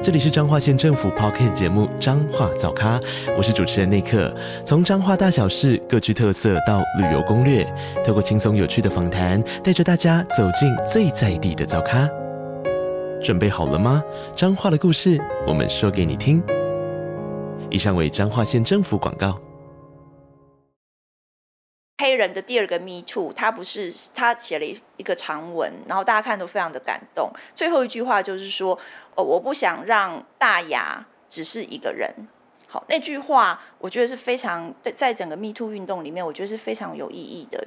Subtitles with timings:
[0.00, 3.00] 这里是彰化县政府 Podcast 节目《彰化早咖》，
[3.36, 4.32] 我是主持人内克。
[4.64, 7.66] 从彰化大小事各具特色到旅游攻略，
[8.06, 12.08] 透过轻松有趣的访谈，带着大家走进最在地的早咖。
[13.20, 14.00] 准备好了吗？
[14.36, 16.40] 彰化的故事，我们说给你听。
[17.68, 19.36] 以上为彰化县政府广告。
[22.00, 27.28] 黑人的第二个 Me Too，他不是他写了一个长文，然后大家看都非常的感动。
[27.56, 28.78] 最后一句话就是说
[29.18, 32.08] ：“哦，我不想让大牙只是一个人。”
[32.68, 37.66] 好，那句话我觉得是非常在整个 Me Too 运动里面，我觉得是非常有意义的。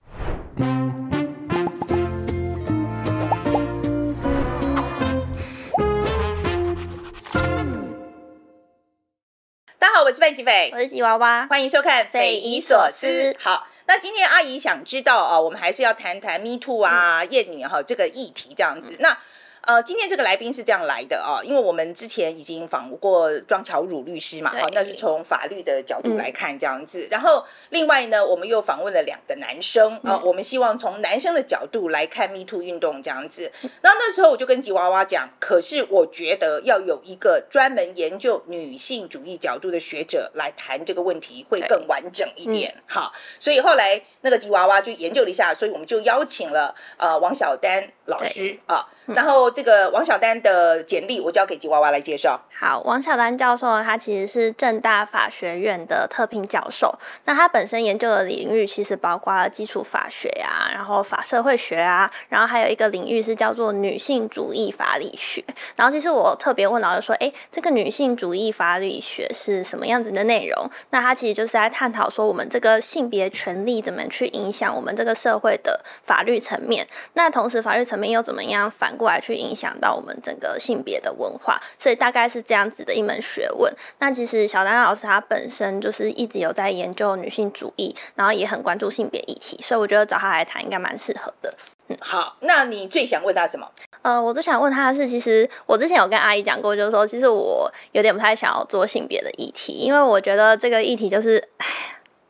[9.78, 13.08] 大家好，我是范琪斐，我是吉娃娃，欢迎收看《匪夷所思》。
[13.38, 13.68] 好。
[13.88, 18.96] 那今天阿姨想知道啊，我们还是要谈谈 Me Too 啊、艳女哈这个议题这样子。
[19.02, 19.18] 那。
[19.62, 27.06] 呃，今天这个来宾是这样来的啊，因为我们之前已经访过庄巧汝律师嘛，好，那是从法律的角度来看这样子。
[27.06, 33.52] 嗯、然后另外呢，我们又访问了两个男生啊，我们希望从男生的角度来看 Me Too 运动这样子。
[33.84, 42.74] 那那时候我就跟吉娃娃讲，可是我觉得要有一个专门研究女性主义角度的学者来谈这个问题会更完整一点。
[42.88, 49.51] 好，所以后来那个吉娃娃就研究了一下，所以我们就邀请了呃王晓丹老师啊，然后。
[49.52, 52.40] 这个王晓丹的简历，我交给吉娃娃来介绍。
[52.58, 56.94] 好，王晓丹教授呢他其实是政大法学院的特聘教授。
[57.26, 65.44] 那他本身研究的领域其实包括了基础法学啊，然后法社会学啊，然后还有一个领域是叫做女性主义法理学。
[65.76, 70.70] 然后其实我特别问老师说，哎，这个女性主义法理学是什么样子的内容？
[70.92, 76.88] 那他其实就是在探讨说，我们这个性别权利怎么去影响我们这个社会的法律层面。
[77.14, 83.74] 那同时法律层面又怎么样反过来去影响到我们整个性别的文化，所以大概是这样子的一门学问。
[84.00, 91.54] 那其实小丹老师他本身就是一直有在研究女性主义，然后也很关注性别议题，所以我觉得找他来谈应该蛮适合的。
[91.88, 93.68] 嗯，好，那你最想问他什么？
[94.02, 101.68] 呃，我最想问他的是，其实我之前有跟阿姨讲过，就是说，其实我有点不太想要做性别的议题，因为我觉得这个议题就是唉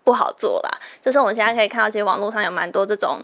[0.03, 0.79] 不好做啦。
[1.01, 3.19] 就是我们现在可以看到，其实网络上有蛮多这种。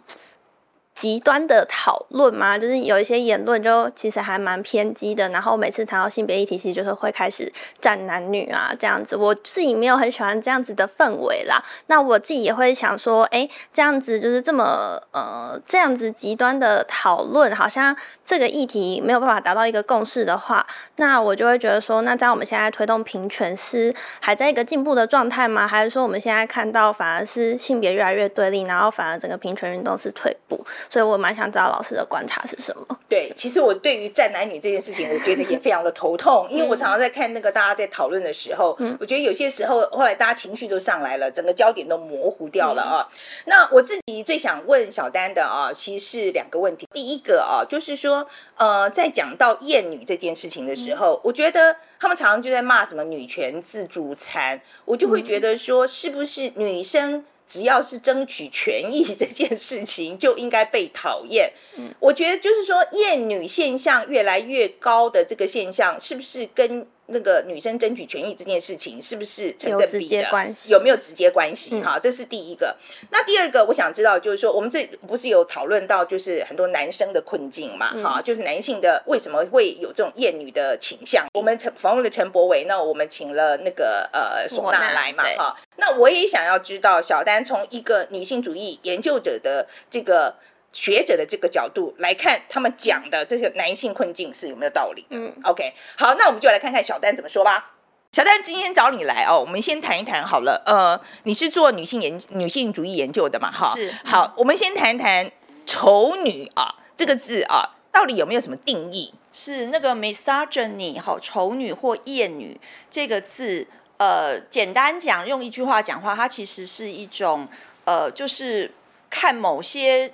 [0.98, 9.16] 极端的讨论嘛，就是有一些言论就其实还蛮偏激的，然后每次谈到性别议题，其实就是会开始站男女啊这样子。
[9.16, 11.64] 我自己没有很喜欢这样子的氛围啦。
[11.86, 20.66] 那我自己也会想说，哎、这样子就是这么呃这样子极端的讨论，好像这个议题没有办法达到一个共识的话，
[20.96, 25.68] 那我就会觉得说，那这样我们现在推动平权是还在一个进步的状态吗？
[25.68, 30.66] 还是说我们现在看到反而是性别越来越对立，然后反而整个平权运动是退步？
[30.90, 32.98] 所以我蛮想知道老师的观察是什么？
[33.10, 43.08] 对，其实我对于站男女这件事情，我觉得也非常的头痛，因为我常常在看那个大家在讨论的时候，嗯，我觉得有些时候后来大家情绪都上来了，整个焦点都模糊掉了啊。
[43.10, 43.16] 嗯，
[43.46, 46.88] 那我自己最想问小丹的啊，其实是两个问题。
[46.94, 48.28] 第一个啊，就是说，
[48.58, 57.24] 呃，在讲到厌女这件事情的时候，我觉得他们常常就在骂什么女权自助餐，我就会觉得说，是不是女生？
[57.48, 61.52] 只要是争取权益 这件事情，就应该被讨厌。
[61.78, 66.86] 嗯，我觉得就是说，厌女现象越来越高的这个现象，是不是跟？
[67.08, 70.24] 那个女生争取权益这件事情是不是成正比的？
[70.70, 71.82] 有没有直接关系？
[71.82, 72.76] 哈、嗯，这是第一个。
[73.12, 77.88] 那第二个，我想知道就是说，我们这不是有讨论到就是很多男生的困境嘛？
[78.04, 81.26] 哈、嗯，就是男性的为什么会有这种厌女的倾向？
[81.34, 85.24] 我们陈访问了陈柏伟，那我们请了那个呃唢呐来嘛？
[85.38, 90.36] 哈，那我也想要知道小丹从一个女性主义研究者的这个。
[90.78, 95.18] 学者的这个角度来看，他们讲的这些男性困境是有没有道理的？
[95.18, 97.74] 嗯，OK，好，那我们就来看看小丹怎么说吧。
[98.12, 100.62] 小丹今天找你来哦，我们先谈一谈好了。
[100.68, 103.50] 呃，你是做女性研女性主义研究的嘛？
[103.50, 103.92] 哈，是。
[104.06, 105.32] 好，我们先谈谈
[105.66, 109.12] “丑女”啊这个字啊，到底有没有什么定义？
[109.34, 112.56] 是那个 misogyny 哈，丑女或厌女
[112.92, 113.66] 这个字，
[113.98, 117.48] 呃，简单讲，用一句话讲话，它其实是一种
[117.86, 118.72] 呃，就是
[119.10, 120.14] 看某些。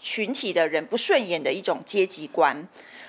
[0.00, 2.66] 群体的人不顺眼的一种阶级观，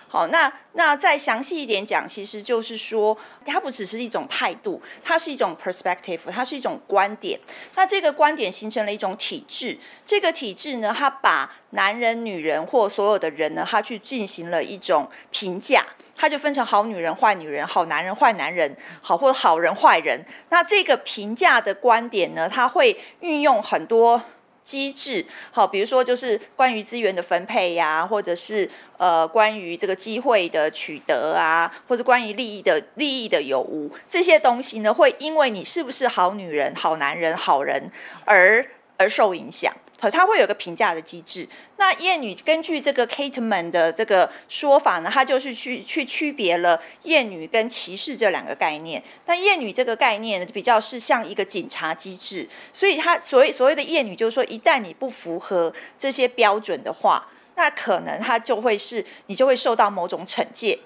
[0.07, 3.15] 好，那那再详细一点讲，其实就是说，
[3.45, 7.39] 它不只是一种态度，它是一种 perspective，它是一种观点。
[7.75, 9.77] 那这个观点形成了一种体制，
[10.07, 20.25] 这个体制呢，它把男人、女人或所有的人呢，它去进行了一种评价，它就分成好女人、坏女人、好男人、坏男人，好或好人、坏人。
[20.49, 24.23] 那这个评价的观点呢，它会运用很多。
[24.69, 37.91] 机制好，比如说就是关于资源的分配呀，或者是呃关于这个机会的取得啊，或者关于利益的利益的有无这些东西呢，会因为你是不是好女人、好男人、好人
[38.25, 38.63] 而
[38.97, 39.73] 而受影响。
[40.01, 41.45] 好，它会有个评价的机制。
[41.75, 49.03] 那厌女根据这个 Kateman 的这个说法呢，它就是去去区别了厌女跟歧视这两个概念。
[49.25, 60.79] 那厌女这个概念呢比较是像一个警察机制，所以它所谓所谓的厌女就是说，一旦你不符合这些标准的话，那可能它就会是你就会受到某种惩戒。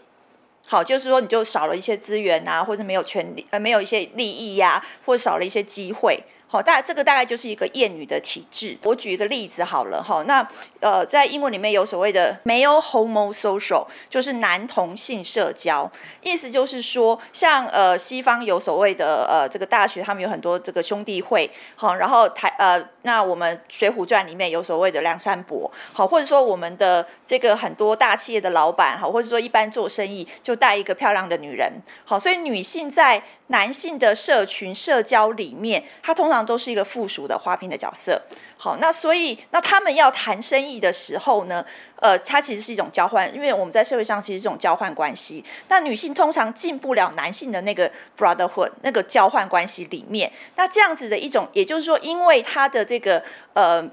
[0.65, 6.23] 好，就是说你就少了一些资源啊，或者没有权利呃没有一些利益呀、啊，或少了一些机会。
[6.53, 8.77] 好，大这个大概就是一个厌女的体质。
[8.83, 10.47] 我举一个例子好了，哈，那
[10.81, 15.91] 呃，在英文里面有所谓的 male homosocial，就是男同性社交，
[16.21, 33.23] 意思就是说，像呃西方有所谓的呃这个大学，他们有很多这个兄弟会，好，然后台呃那我们《水浒传》里面有所谓的梁山伯，好，或者说我们的这个很多大企业的老板，好，或者说一般做生意就带一个漂亮的女人，好，所以女性在
[33.53, 38.19] 男性的社群社交里面，他通常都是一个附属的花瓶的角色。
[38.57, 41.63] 好，那所以那他们要谈生意的时候呢，
[42.01, 45.45] 呃，它其实是一种交换，因为我们在社会上其实是这种交换关系。
[45.67, 50.31] 那女性通常进不了男性的那个 brotherhood 那个交换关系里面。
[50.55, 53.23] 那这样子的一种，也就是说，因为他的这个
[53.53, 53.87] 呃。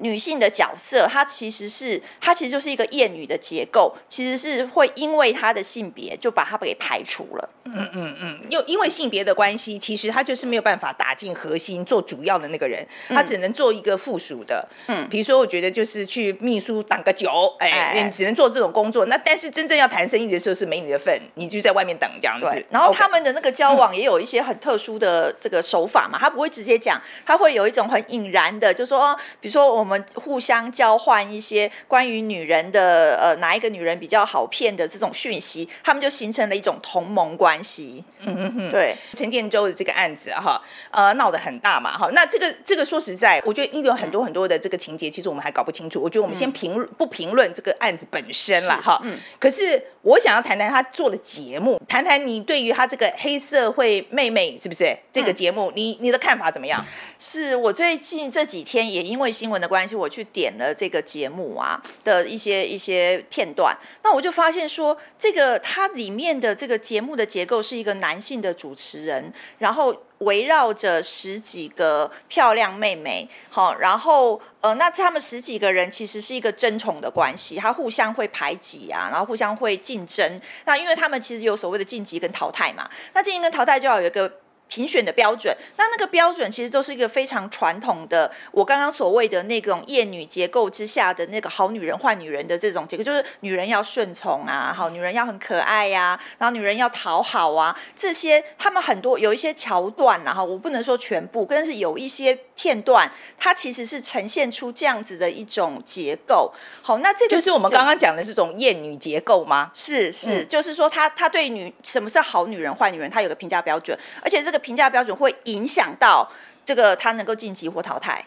[0.00, 7.48] 女性的角色，她其实是，她其实就是一个厌女的结构，其实是会因为她的性别就把她给排除了。
[7.64, 14.66] 嗯嗯嗯，又因为性别的关系，其实她就是没有办法打进核心做主要的那个人，她只能做一个附属的。
[14.86, 17.28] 嗯，比如说，我觉得就是去秘书挡个酒，
[17.58, 19.06] 哎，哎你只能做这种工作。
[19.06, 22.64] 那但是真正要谈生意的时候，是没你的份，你就在外面等这样子。
[22.70, 29.85] 然后他们的那个交往也有一些很特殊的这个手法嘛，他不会直接讲，他会有一种很引然的，就说，哦，比如说我。
[29.86, 38.02] 我们互相交换一些关于女人的，呃，哪一个女人比较好骗的这种讯息，他们就形成了一种同盟关系。
[38.18, 40.60] 嗯嗯嗯，对，陈建州的这个案子哈，
[40.90, 46.02] 呃，闹得很大嘛，哈，那这个这个说实在，我觉得因为有很多很多的这个情节，其实我们还搞不清楚。
[46.02, 49.00] 我觉得我们先评、嗯、不评论这个案子本身了哈。
[49.04, 49.16] 嗯。
[49.38, 56.84] 可是我想要谈谈他做的节目，谈谈你对于他这个黑社会妹妹是不是这个节目，嗯、你你的看法怎么样？
[57.20, 84.32] 是我最近这几天也因为新闻的关关系，我去点了这个节目啊的一些一些片段，那我就发现说，这个它里面的这个节目的结构是一个男性的主持人，然后围绕着十几个漂亮妹妹，好，然后呃，那他们十几个人其实是一个争宠的关系，他互相会排挤啊，然后互相会竞争，那因为他们其实有所谓的晋级跟淘汰嘛，那晋级跟淘汰就要有一个。
[84.68, 103.08] 评选的标准，那那个标准其实都是一个非常传统的，我刚刚所谓的那种厌女结构之下的那个好女人、坏女人的这种结构，就是女人要顺从啊，好女人要很可爱呀、啊，然后女人要讨好啊，这些他们很多有一些桥段然后我不能说全部，但是有一些片段，
[103.38, 106.52] 它其实是呈现出这样子的一种结构。
[106.82, 109.70] 好，那这个就是我们刚刚讲的这种厌女结构吗？
[109.72, 114.55] 是是，嗯、就是说他他对女什么是好女人、坏女人，他有个评价标准，而且这个。
[114.58, 116.30] 评价标准会影响到
[116.64, 118.24] 这个他能够晋级或淘汰，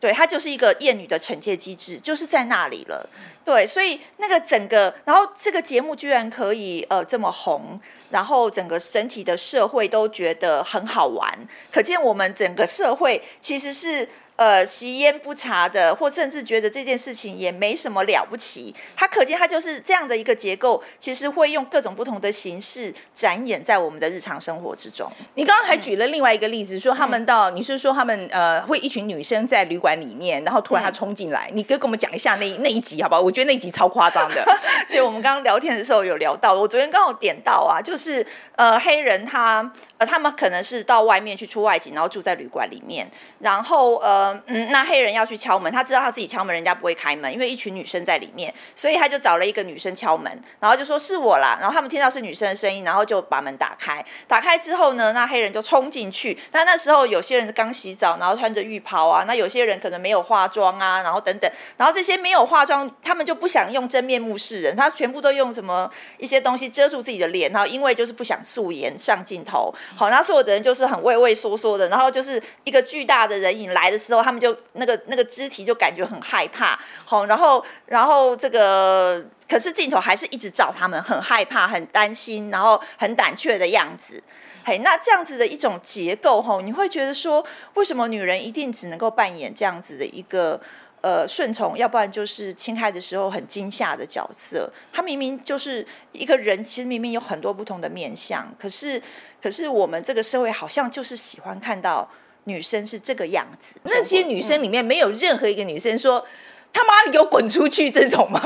[0.00, 3.08] 对，他就是一个厌女的惩戒机制，就是在那里了。
[3.44, 7.80] 对，所以那个整个，然后这个节目居然可以呃这么红，
[8.10, 11.32] 然后整个整体的社会都觉得很好玩，
[11.72, 14.08] 可见我们整个社会其实是。
[14.36, 25.10] 呃，吸烟不查的，或甚至觉得这件事情也没什么了不起，它可见它就是这样的一个结构，其实会用各种不同的形式展演在我们的日常生活之中。
[25.36, 33.20] 你刚刚还举了另外一个例子，嗯、说他们到，你是说他们呃，会一群女生在旅馆里面，然后突然他冲进来，嗯、你跟跟我们讲一下那那一集好不好？
[33.22, 34.44] 我觉得那一集超夸张的。
[34.90, 38.26] 对，我们刚刚聊天的时候有聊到，我昨天刚好点到啊，就是
[38.56, 44.25] 呃，黑人他呃，他们可能是到外面去出外景，然后住在旅馆里面，然后呃。
[44.46, 50.30] 嗯，那黑人要去敲门，他知道他自己敲门，人家不会开门，因为一群女生在里面，所以他就找了一个女生敲门，
[50.60, 54.04] 然后就说是我啦，然后他们听到是女生的声音，然后就把门打开。
[54.26, 56.38] 打开之后呢，那黑人就冲进去。
[56.52, 69.74] 那那时候有些人刚洗澡，然后穿着浴袍啊，那有些人可能没有化妆啊，然后等等，然后这些没有化妆，他们就不想用真面目示人，他全部都用什么一些东西遮住自己的脸，然后因为就是不想素颜上镜头。
[69.96, 76.78] 好，那所有的人就是很畏畏缩缩的，然后就是一个巨大的人影来的时候，他们就那个那个肢体就感觉很害怕。
[77.04, 79.24] 好，然后然后这个。
[79.48, 84.20] 可是镜头还是一直照他们，很害怕、很担心，然后很胆怯的样子。
[84.64, 90.60] 嘿，那这样子的一种结构，吼，你会觉得说，为什么女人一定只能够扮演这样子的一个
[91.00, 94.68] 呃顺从，要不然就是侵害的时候很惊吓的角色？
[94.92, 99.00] 她明明就是一个人，其实明明有很多不同的面相，可是
[99.40, 102.10] 可是我们这个社会好像就是喜欢看到
[102.46, 103.76] 女生是这个样子。
[103.84, 106.26] 那些女生里面没有任何一个女生说。
[106.72, 107.90] 他妈，你给我滚出去！
[107.90, 108.38] 这种吗？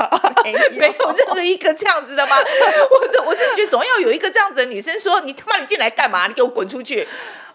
[0.45, 2.37] 没有，没有任何一个这样子的吗？
[2.89, 6.27] 我这我真的觉得总要有一个这样子的女生说：“你他妈，你进来干嘛？
[6.27, 7.05] 你给我滚出去！”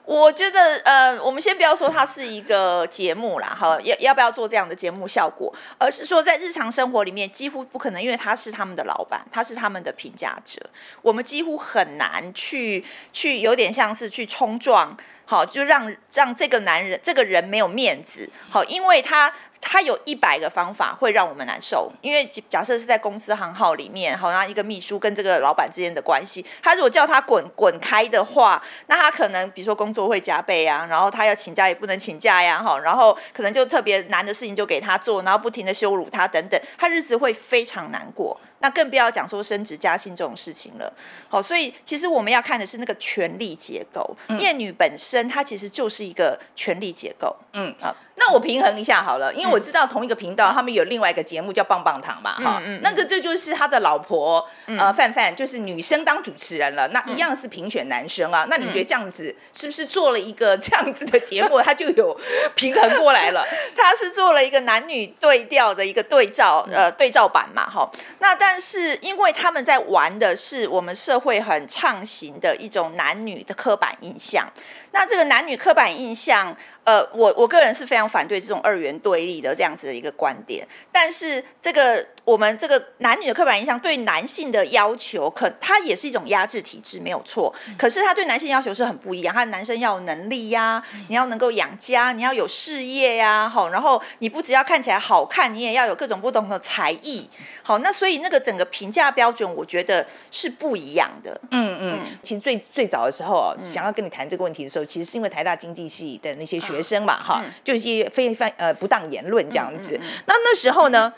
[0.05, 5.51] 我觉得，呃，我们先不要说它是一个节目啦，哈，要要不要做这样的节目效果？
[5.79, 10.61] 而是说，在日常生活里面，几乎不可能，因为他是他们的老板，他是他们的评价者，
[11.01, 12.85] 我们几乎很难去
[13.15, 14.95] 去有点像是去冲撞，
[15.27, 19.31] 好，就让让这个男人这个人没有面子，好，因为他。
[19.59, 38.39] 他有一百个方法会让我们难受，因为假设是在公司行号里面，好像一个秘书跟这个老板之间的关系，他如果叫他滚滚开的话，那他可能比如说工作会加倍啊，然后他要请假也不能请假呀，哈，然后可能就特别难的事情就给他做，然后不停的羞辱他等等，他日子会非常难过。
[38.61, 40.93] 那更不要讲说升职加薪这种事情了。
[41.29, 47.37] 好，所以其实我们要看的是那个权力结构，厌女本身它其实就是一个权力结构。
[47.53, 47.95] 嗯，好。
[48.19, 62.19] 那我平衡一下好了，因为我知道同一个频道他们有另外一个节目叫棒棒糖嘛，哈、那个这就是他的老婆，嗯、呃，范范就是女生当主持人了，那一样是评选男生啊，嗯、那你觉得这样子是不是做了一个这样子的节目，他就有
[62.55, 63.47] 平衡过来了？
[63.77, 67.87] 他是做了一个男女对调的一个对照，呃，对照版嘛，哈，
[68.21, 74.51] 那但是因为他们在玩的是我们社会很畅行的一种男女的刻板印象，
[74.93, 76.57] 那这个男女刻板印象。
[76.87, 82.07] 呃，我我个人是非常反对这种二元对立的这样子的一个观点，但是这个。
[82.27, 87.55] 我们这个男女的刻板印象对男性的要求，可它也是一种压制体制，没有错。
[87.79, 97.31] 可是他对男性要求是很不一样，他男生要有能力呀，你要能够养家，你要有事业呀，好，然后你不只要看起来好看，你也要有各种不同的才艺，
[97.63, 101.41] 好，那所以那个整个评价标准，我觉得是不一样的。
[101.53, 109.97] 嗯嗯，其实最最早的时候，想要跟你谈这个问题的时候，其实是因为台大经济系的那些学生嘛，哈，就一些非非呃不当言论这样子。
[110.27, 111.13] 那那时候呢，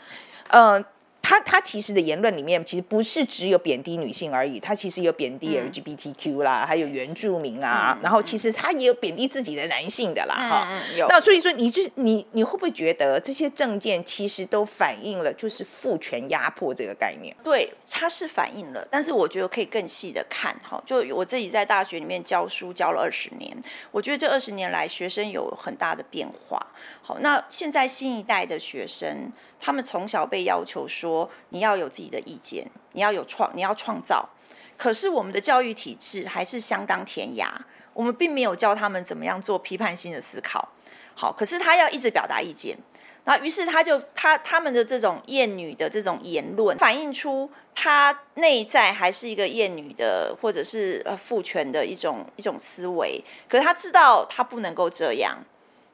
[0.49, 0.85] 嗯。
[1.29, 10.97] 他他其实的言论里面，其实不是只有贬低女性而已，他其实有贬低 LGBTQ 啦，嗯、还有原住民啊，嗯、然后其实他也有贬低自己的男性的啦，哈、嗯。
[10.97, 11.05] 有。
[11.07, 17.35] 那所以说你，你就你你会不会觉得这些政见其实都反映了就是父权压迫这个概念？
[17.43, 23.55] 对，它是反映了，但是我觉得可以更细的看，哈，就我自己在大学里面教书教了二十年，
[23.91, 26.65] 我觉得这二十年来学生有很大的变化。
[27.03, 29.31] 好，那现在新一代的学生。
[29.59, 34.29] 他们从小被要求说，你要有自己的意见，你要有创，你要创造。
[34.77, 40.69] 可是我们的教育体制还是相当填鸭，我们并没有教他们怎么样做批判性的思考。
[41.15, 42.77] 好，可是他要一直表达意见，
[43.25, 53.21] 那于是他就他他们的这种厌女的这种言论，反映出他内在还是一个厌女的，或者是呃父权的一种一种思维。
[53.49, 55.37] 可是他知道他不能够这样。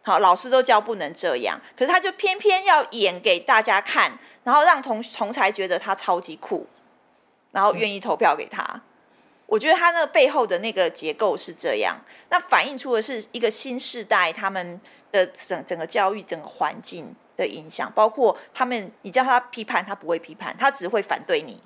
[0.06, 6.68] 好，老师都教不能这样，可是他就偏偏要演给大家看，然后让同同侪觉得他超级酷，
[7.52, 8.80] 然后愿意投票给他。
[9.48, 11.98] 我觉得他那个背后的那个结构是这样，
[12.30, 14.80] 那反映出的是一个新世代他们
[15.12, 21.60] 的整整个教育整个环境的影响，包括他们，你叫他批判，他不会批判，他只会反对你。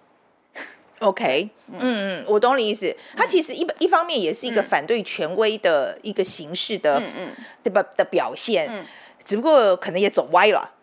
[1.00, 2.96] OK，嗯嗯，我懂你意思。
[3.16, 7.30] 他其实一一方面也是一个反对权威的一个形式的，嗯
[7.64, 8.86] 对吧的表现，嗯，
[9.24, 10.76] 只不过可能也走歪了。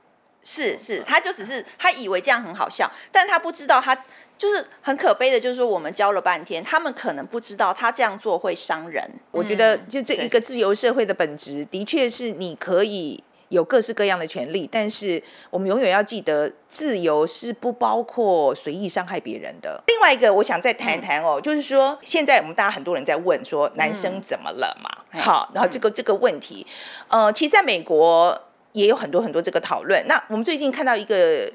[0.43, 3.95] 是是，他就只是他以为这样很好笑，但他不知道他
[4.39, 9.03] 就是很可悲的，就是说我们教了半天，他们可能不知道他这样做会伤人。
[9.33, 13.23] 我觉得就这一个自由社会的本质，的确是你可以。
[13.49, 19.83] 有各式各样的权利，但是我们永远要记得，自由是不包括随意伤害别人的。
[19.87, 25.05] 另外一个，我想再谈谈哦，嗯、就是说，现在我们大家很多人在问说，男生怎么了嘛？
[25.13, 26.67] 嗯、好，然后这个这个问题，
[27.09, 28.41] 呃，其实在美国，
[28.73, 30.05] 也有很多很多这个讨论。
[30.07, 31.51] 那我们最近看到一个。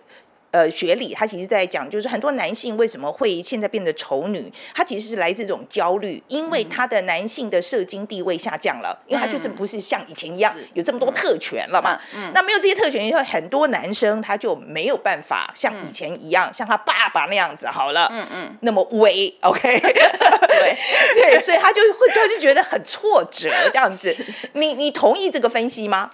[0.51, 12.00] 呃，学理他其实在讲，就是很多男性为什么会现在变得丑女，他其实是来自这种焦虑，因为他的男性的射精地位下降了，因为他就是不是像以前一样有这么多特权了嘛。
[12.34, 20.77] 那没有这些特权以后，很多男生他就没有办法像以前一样，像他爸爸那样子好了，嗯嗯，那么威，OK，对。
[21.13, 24.15] 对，所以他就会他就觉得很挫折这样子。
[24.53, 26.10] 你你同意这个分析吗？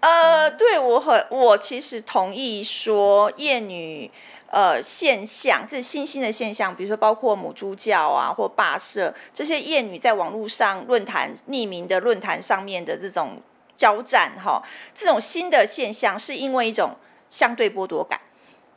[0.00, 4.10] 呃，对我很，我其实同意说厌女
[4.50, 13.40] 呃现象，这是新兴的现象，比如说包括母猪教啊或霸社这些厌女在网络上论坛匿名的论坛上面的这种
[13.76, 14.62] 交战哈，
[14.94, 16.94] 这种新的现象是因为一种
[17.28, 18.20] 相对剥夺感。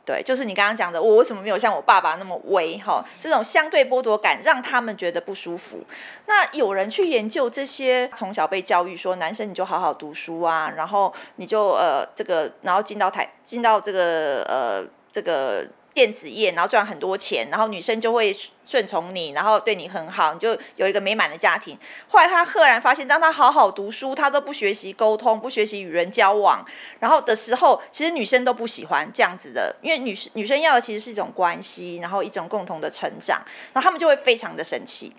[0.04, 3.04] 对，就是你刚刚讲的，我为什么没有像我爸爸那么威哈？
[3.20, 5.84] 这种相对剥夺感让他们觉得不舒服。
[6.26, 15.66] 那有人去研究这些，从小被教育说男生你就好好读书啊，然后你就呃这个，然后进到台进到这个呃这个。
[16.00, 21.76] 电子业，然后赚很多钱，然后女生就会顺从你，然后对你很好，你就有一个美满的家庭。
[22.08, 26.64] 后来他赫然发现，当他好好读书，他都不学习沟通，不学习与人交往，
[27.00, 33.42] 然后的时候，其实女生都不喜欢这样子的，因为女生女生要的其实是一种关系，然后一种共同的成长，
[33.74, 35.14] 然后他们就会非常的生气。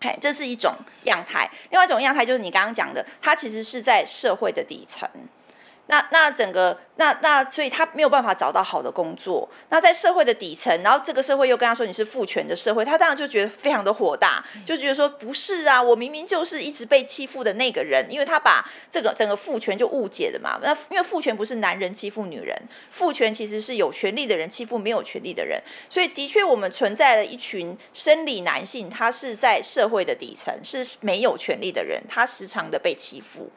[0.00, 0.72] 嘿，这是一种
[1.02, 1.50] 样态。
[1.70, 5.08] 另外一种样态就是你刚刚讲的，他其实是在社会的底层。
[5.88, 9.48] 那那整个那那，所以他没有办法找到好的工作。
[9.68, 20.58] 那在社会的底层，然后这个社会又跟他说你是父权的社会，他当然就觉得非常的火大，就觉得说不是啊，我明明就是一直被欺负的那个人，因为他把这个整个父权就误解了嘛。
[20.62, 25.62] 那因为父权不是男人欺负女人，父权其实是有权利的人欺负没有权利的人。
[25.88, 33.50] 所以的确，我们存在了一群生理男性，他是在社会的底层是没有权利的人，他时常的被欺负。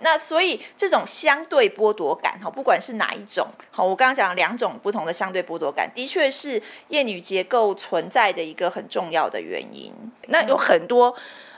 [0.00, 9.92] 那所以这种相对剥夺感，哈，不管是哪一种，好，我刚刚讲两种不同的相对剥夺感，的确是厌女结构存在的一个很重要的原因。
[10.28, 11.14] 那有很多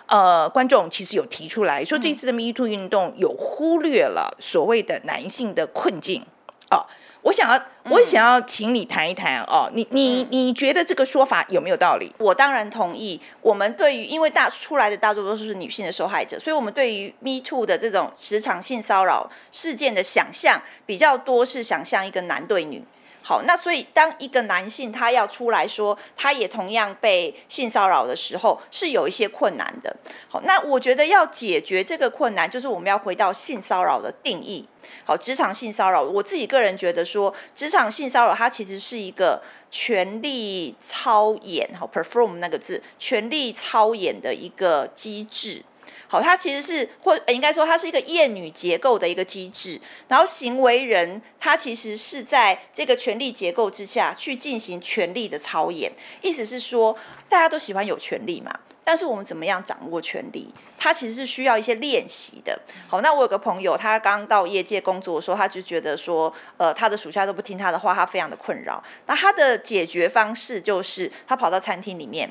[0.07, 6.23] 呃观众其实有提出来说，这次的 Me Too 运动有忽略了所谓的男性的困境
[6.71, 6.87] 哦。
[7.27, 12.13] 我想要，我想要请你谈一谈哦，你你你觉得这个说法有没有道理？
[12.19, 13.21] 我当然同意。
[13.43, 22.85] 我们对于因为大出来的大多都是女性的受害者，所以我们对于 Me Too 的这种职场性骚扰事件的想象比较多是想象一个男对女。
[23.29, 29.97] 好，那所以当一个男性他要出来说他也同样被性骚扰的时候，是有一些困难的。
[30.29, 34.69] 好，那我觉得要解决这个困难，就是我们要回到性骚扰的定义。
[35.05, 45.65] 好，职场性骚扰，我自己个人觉得说，职场性骚扰它其实是一个权力操演，好，perform 那个字，权力操演的一个机制。
[46.09, 55.91] 好，它其实是或应该说它是一个厌女结构的一个机制，然后行为人他其实是在这个权力结构之下去进行权力的操演，
[56.23, 56.97] 意思是说
[57.29, 58.59] 大家都喜欢有权力嘛。
[58.85, 60.49] 但是我们怎么样掌握权力？
[60.79, 62.57] 他其实是需要一些练习的。
[62.87, 68.81] 好，那我有个朋友，他刚到业界工作的时候，他就觉得说，呃，他的属下都不听他的话，他非常的困扰。
[69.07, 72.31] 那他的解决方式就是，他跑到餐厅里面，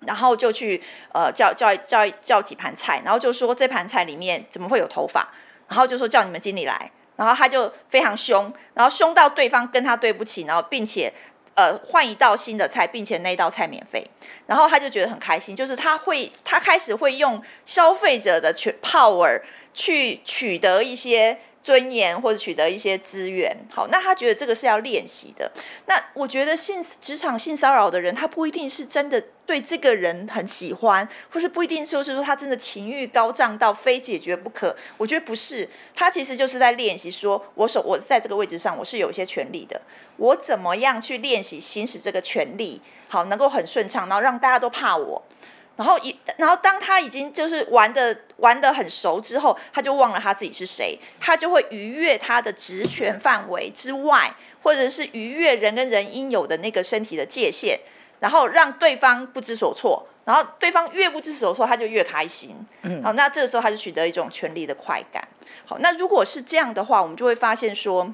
[0.00, 0.82] 然后就去
[1.12, 5.28] 呃叫叫叫叫几盘菜，然后就说这盘菜里面怎么会有头发？
[5.68, 11.12] 然后就说叫你们经理来，然后他就非常凶，然后凶到对方跟他对不起，然后并且。
[11.54, 14.08] 呃，换一道新的菜，并且那道菜免费，
[14.46, 19.42] 然后他就觉得很开心，就是他会，他开始会用消费者的权 power
[19.74, 21.36] 去取得一些。
[21.68, 25.52] 尊严或者取得一些资源，好，那他觉得这个是要练习的。
[25.84, 34.74] 那我觉得性职场性骚扰的人，他不一定是真的对这个人很喜欢，或是不一定说是说他真的情欲高涨到非解决不可。
[34.96, 39.78] 我觉得不是，他其实就是在练习，说我手我在这个位置上我是有一些权利的，
[40.16, 45.22] 我怎么样去练习行使这个权利，好，能够很顺畅，然后让大家都怕我。
[45.78, 57.78] 然后一，然后当他已经就是玩的玩的很熟之后，他就忘了他自己是谁，他就会逾越他的职权范围之外，或者是逾越人跟人应有的那个身体的界限，
[58.18, 62.56] 然后让对方不知所措，然后对方越不知所措，他就越开心。
[62.82, 65.22] 嗯，好，那这个时候他就取得一种权力的快感。
[65.64, 68.12] 好，那如果是这样的话，我们就会发现说，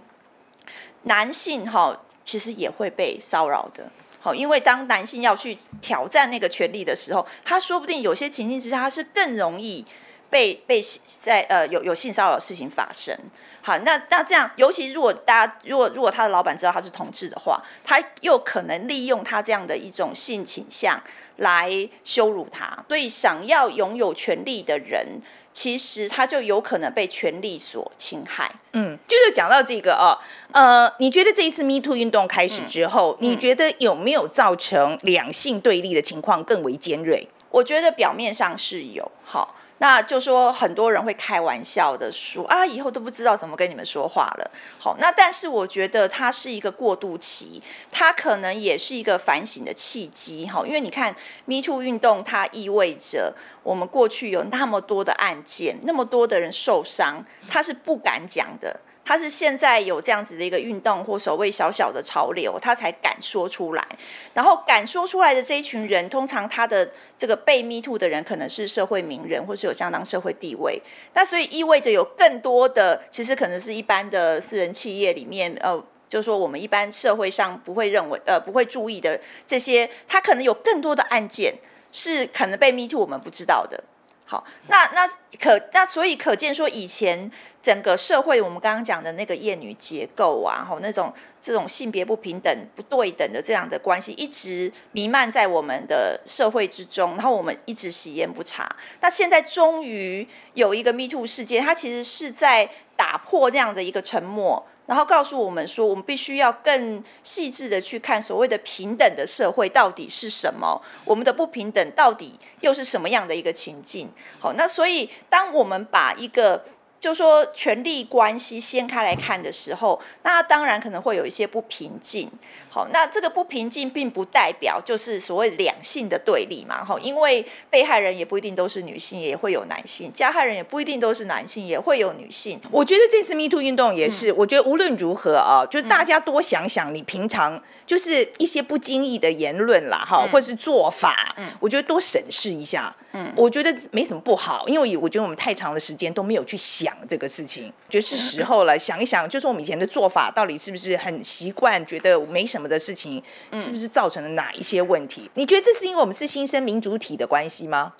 [1.04, 3.88] 男性哈其实也会被骚扰的。
[4.24, 9.84] 好，因为当男性要去挑战那个权利的时候，他说不定有些情境之下，他是更容易
[10.30, 13.14] 被被在呃有有性骚扰的事情发生。
[13.60, 20.98] 好，那那这样，尤其如果大家如果如果他的老板知道他是同志的话，他又可能利用他这样的一种性倾向
[21.36, 22.82] 来羞辱他。
[22.88, 25.20] 所以，想要拥有权利的人，
[25.54, 28.52] 其实他就有可能被权力所侵害。
[28.72, 30.18] 嗯，就是讲到这个哦，
[30.52, 37.28] 呃，你觉得这一次 Me Too 运动开始之后，嗯、你觉得有没有造成两性对立的情况更为尖锐？
[37.50, 39.54] 我觉得表面上是有，好。
[39.78, 44.50] 那就说很多人会开玩笑的说啊，以后都不知道怎么跟你们说话了。
[44.78, 47.60] 好，那但是我觉得它是一个过渡期，
[47.90, 50.46] 它可能也是一个反省的契机。
[50.46, 58.80] 哈，因为你看 Me Too 运动，它意味着我们过去有那么多的案件，那么多的人受伤，他是不敢讲的。
[59.04, 63.86] 他是现在有这样子的一个运动或所谓小小的潮流，他才敢说出来。
[64.32, 70.80] 然后敢说出来的这一群人，通常他的这个被 Me Too 的人，可能是社会名人，或是有相当社会地位。
[71.12, 81.54] 那所以意味着有更多的，其实可能是一般的私人企业里面，呃，就是说我们一般社会上不会认为，呃，不会注意的这些，他可能有更多的案件
[81.92, 83.84] 是可能被 Me Too 我们不知道的。
[84.24, 85.06] 好，那那
[85.38, 87.30] 可那所以可见说以前。
[87.64, 98.76] 整个社会，我们刚刚讲的那个厌女结构啊，吼，那种这种性别不平等、不对等的这样的关系，一直弥漫在我们的社会之中，然后我们一直喜厌不查。
[99.00, 114.10] 那现在终于有一个 Me Too 事件，它其实是在打破这样的一个沉默，然后告诉我们说，我们必须要更细致的去看所谓的平等的社会到底是什么，我们的不平等到底又是什么样的一个情境。
[114.38, 116.62] 好，那所以当我们把一个
[117.04, 122.30] 就说权力关系掀开来看的时候，那当然可能会有一些不平静。
[122.70, 126.82] 好，那这个不平静并不代表就是所谓两性的对立嘛。
[126.82, 132.58] 哈，因为被害人也不一定都是女性，也会有男性；加害人也不一定都是男性，也会有女性。
[132.72, 142.92] 我觉得这次 Me Too 运动也是，嗯、我觉得无论如何啊，就是大家多想想，你平常就是一些不经意的言论啦，哈、嗯，或是做法，嗯，我觉得多审视一下。
[143.12, 153.22] 嗯，我觉得没什么不好，因为我觉得我们太长的时间都没有去想这个事情，觉得是时候了，想一想，就是我们以前的做法到底是不是很习惯，觉得没什么的事情，
[153.58, 155.30] 是不是造成了哪一些问题？
[155.34, 157.94] 你觉得这是因为我们是新生民主体的关系吗？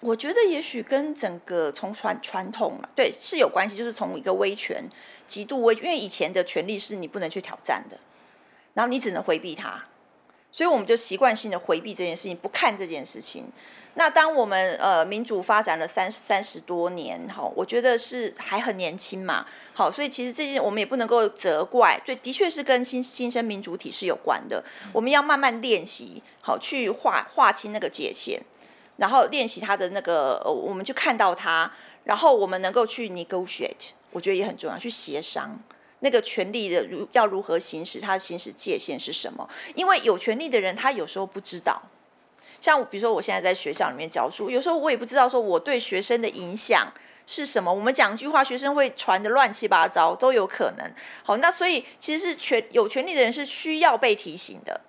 [0.00, 4.84] 我觉得也许跟整个从传传统嘛，对，是有关系，就是从一个威权
[5.26, 7.98] 极度威，因为以前的权力是你不能去挑战的，
[8.74, 9.86] 然后你只能回避它，
[10.52, 13.46] 所以我们就习惯性的回避这件事情，不看这件事情。
[13.98, 24.62] 那当我们呃民主发展了三三十多年，哈，我觉得是还很年轻嘛，好，所以其实这件我们也不能够责怪，对，的确是跟新新生民主体是有关的。
[24.92, 28.38] 我们要慢慢练习，好，去划划清那个界限，
[28.98, 31.72] 然后练习他的那个，我们就看到他，
[32.04, 35.58] 然后我们能够去 negotiate，我觉得也很重要，去协商
[36.00, 39.48] 那个权利的如要如何行使，它的行使界限是什么？
[39.74, 41.80] 因为有权利的人，他有时候不知道。
[42.66, 46.92] 像比如说，我现在在学校里面教书，有时候我也不知道说我对学生的影响
[47.24, 47.72] 是什么。
[47.72, 50.84] 我们讲一句话，学生会传的乱七八糟，都有可能。
[51.22, 54.80] 好，那所以其实是权有权利的人是需要被提醒的。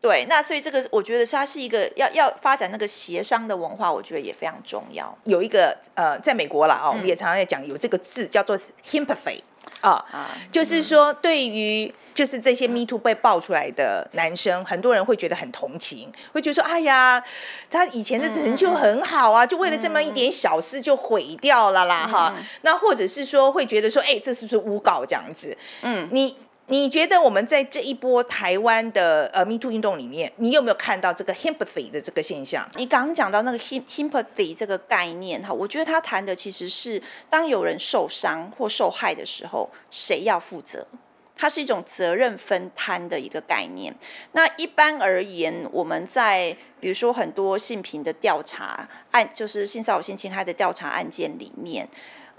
[0.00, 5.16] 对，那所以这个我觉得它是一个要要发展那个协商的文化，我觉得也非常重要。
[5.22, 9.38] 有一个呃，在美国了啊，我们也常常在讲有这个字叫做 “sympathy”。
[9.80, 10.04] 啊，
[10.52, 17.22] 就是说，对于就是这些 Me Too 被爆出来的男生，很多人会觉得很同情，会觉得说，哎呀，
[17.70, 22.34] 他以前的成就很好啊，就为了这么一点小事就毁掉了啦，哈。
[22.62, 25.56] 那或者是说，会觉得说，哎，这是不是诬告这样子？
[25.82, 26.36] 嗯，你。
[26.70, 32.64] 你觉得我们在这一波台湾的呃 Me Too 运动里面，你有没有看到这个 Himpathy 的这个现象？
[32.76, 40.86] 你刚刚讲到那个 Himpathy 这个概念哈，我觉得他谈的其实是当有人受伤或受害的时候，谁要负责？
[41.34, 43.92] 它是一种责任分摊的一个概念。
[44.32, 51.88] 那一般而言，我们在比如说很多性平的调查案，就是性骚扰、性侵害的调查案件里面。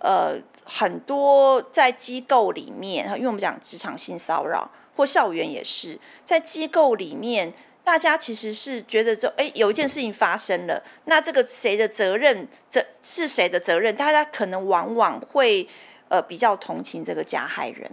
[0.01, 0.35] 呃，
[0.65, 12.47] 很多在机构里面，因为我们讲职场性骚扰或校园也是，在机构里面，大家其实是觉得说，哎，有一件事情发生了，那这个谁的责任？
[12.69, 13.95] 这是谁的责任？
[13.95, 15.67] 大家可能往往会
[16.09, 17.89] 呃比较同情这个加害人。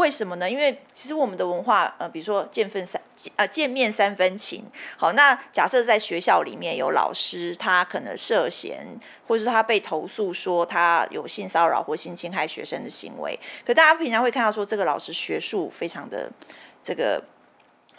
[0.00, 0.50] 为什么呢？
[0.50, 3.00] 因为其实我们的文化，呃，比如说见分三，
[3.36, 4.64] 呃，见面三分情。
[4.96, 8.86] 好，那假设在学校里面有老师，他可能涉嫌，
[9.28, 16.32] 或是他被投诉说他有性骚扰或性侵害学生的行为，可大家平常会看到说这个老师学术非常的
[16.82, 17.22] 这个。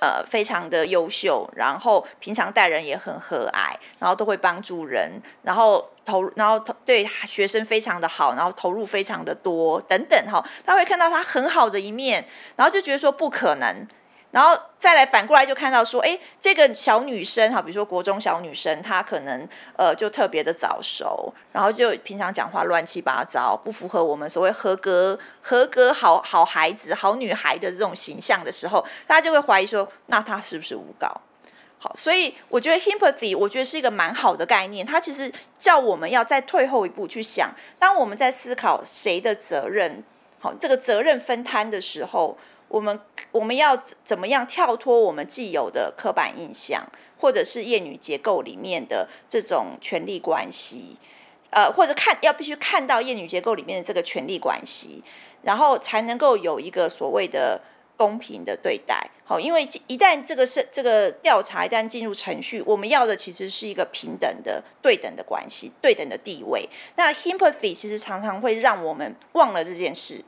[0.01, 5.11] 呃，非常的优秀，然后平常待人也很和蔼，然后都会帮助人，
[5.43, 13.87] 然后投，然后投对学生非常的好，然后投入非常的多，等等哈，他会看到他很好的一面，然后就觉得说不可能，
[14.31, 31.09] 然后再来反过来就看到说，哎，这个小女生哈，比如说国中小女生，她可能呃就特别的早熟，然后就平常讲话乱七八糟，不符合我们所谓合格合格好好孩子、好女孩的这种形象的时候，大家就会怀疑说，那她是不是诬告？
[31.77, 40.01] 好，所以我觉得 Himpathy 我觉得是一个蛮好的概念，它其实叫我们要再退后一步去想，当我们在思考谁的责任，
[40.39, 42.37] 好，这个责任分摊的时候。
[42.71, 42.97] 我们
[43.31, 46.87] 我们要怎么样跳脱我们既有的刻板印象，
[47.19, 50.95] 或者是厌女结构里面的这种权力关系，
[51.49, 55.03] 呃，或者看要必须看到厌女结构里面的这个权力关系，
[55.43, 57.59] 然后才能够有一个所谓的
[57.97, 59.05] 公平的对待。
[59.25, 66.69] 好，因为一旦这个是这个调查一旦进入程序，我们要的其实是一个平等的、对等的关系、对等的地位。
[66.95, 70.23] 那 Himpathy 其实常常会让我们忘了这件事。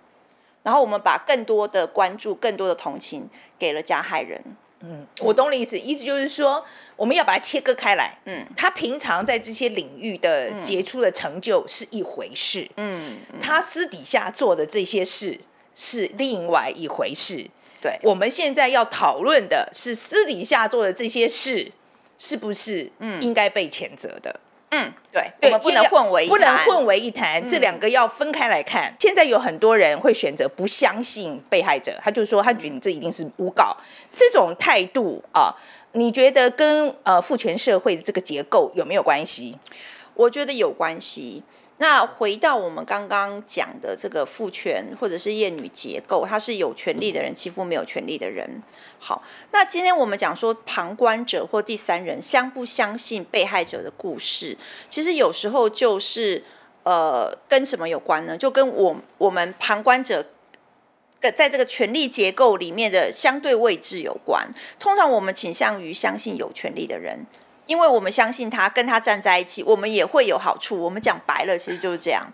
[0.64, 4.42] 然后我们把更多的关注、更多的同情给了加害人。
[4.86, 6.62] 嗯，我懂你意思，意思就是说，
[6.98, 8.18] 我们要把它切割开来。
[8.26, 12.70] 嗯，他平常在这些领域的杰出的成就是一回事。
[12.76, 15.40] 嗯，他私底下做的这些事
[15.74, 17.50] 是另外一回事。
[17.82, 21.72] 对，我们现在要讨论的是私底下做的这些事
[22.18, 24.30] 是不是嗯应该被谴责的。
[24.34, 24.40] 嗯，
[25.12, 28.92] 对，对，我们不能混为一谈，不能混为一谈，这两个要分开来看。
[28.92, 33.76] 嗯、现在有很多人会选择不相信被害者，他就说他觉得你这一定是诬告，
[34.16, 35.54] 这种态度啊，
[35.94, 39.58] 你觉得跟呃父权社会的这个结构有没有关系？
[40.16, 41.44] 我觉得有关系。
[41.84, 48.64] 那回到我们刚刚讲的这个父权或者是厌女结构，他是有权利的人欺负没有权利的人。
[49.00, 54.58] 好，那今天我们讲说旁观者或第三人相不相信被害者的故事，
[54.90, 56.42] 其实有时候就是
[56.84, 58.38] 呃跟什么有关呢？
[58.38, 60.26] 就跟我我们旁观者
[61.20, 64.50] 在这个权力结构里面的相对位置有关。
[64.80, 67.26] 通常我们倾向于相信有权利的人。
[67.66, 70.80] 因为我们相信他，跟他站在一起，我们也会有好处。
[70.80, 72.26] 我们讲白了，其实就是这样。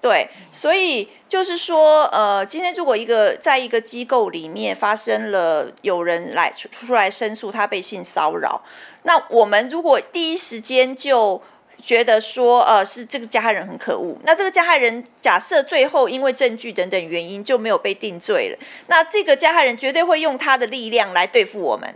[0.00, 8.60] 对，所以就是说，呃，今天如果一个在一个机构里面发生了有人来出来申诉他被性骚扰，
[9.04, 11.40] 那我们如果第一时间就
[11.80, 21.94] 觉得说，呃，是这个加害人很可恶，那这个加害人假设最后因为证据等等原因就没有被定罪了，那这个加害人绝对会用他的力量来对付我们。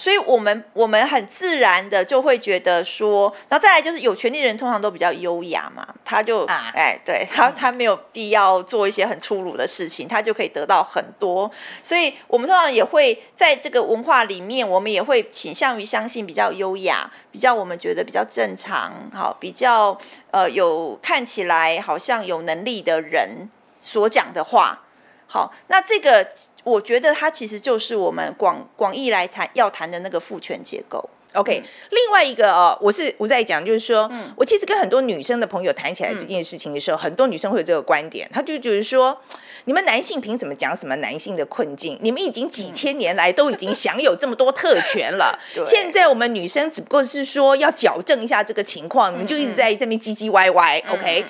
[0.00, 11.50] 所以，我们我们很自然的就会觉得说，然后再来就是有权利的人通常都比较优雅嘛，他就、啊、哎，对他他没有必要做一些很粗鲁的事情，他就可以得到很多。
[11.82, 19.98] 所以我们通常也会在这个文化里面，我们也会倾向于相信比较优雅、比较我们觉得比较正常、好比较
[20.30, 24.82] 呃有看起来好像有能力的人所讲的话。
[25.30, 26.26] 好，那这个
[26.68, 31.08] 我觉得它其实就是我们广广义来谈要谈的那个父权结构。
[31.38, 39.16] OK，、嗯、另外一个哦，我是我在讲，就是说，嗯，我其实跟很多女生的朋友谈起来这件事情的时候，嗯、很多女生会有这个观点，她就觉得说，
[39.64, 41.98] 你们男性凭什么讲什么男性的困境？
[42.02, 45.64] 你们已经几千年来都已经享有这么多特权了， 对。
[45.64, 50.82] 现在我们女生只不过是说要矫正一下这个情况，你们就一直在这边唧唧歪歪。
[50.86, 51.24] 嗯、OK，